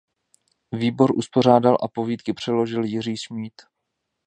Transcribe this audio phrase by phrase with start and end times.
[0.71, 3.61] Výbor uspořádal a povídky přeložil Jiří Šmíd.